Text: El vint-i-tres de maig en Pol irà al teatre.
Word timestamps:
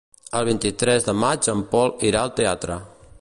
El 0.37 0.45
vint-i-tres 0.47 1.05
de 1.09 1.15
maig 1.25 1.51
en 1.55 1.63
Pol 1.75 1.95
irà 2.11 2.25
al 2.27 2.33
teatre. 2.41 2.83